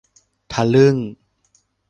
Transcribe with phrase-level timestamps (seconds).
[0.51, 0.95] ทะลึ่ง